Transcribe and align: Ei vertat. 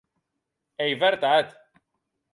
Ei 0.85 0.95
vertat. 1.05 1.55